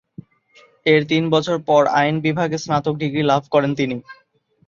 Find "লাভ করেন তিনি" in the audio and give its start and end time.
3.31-3.95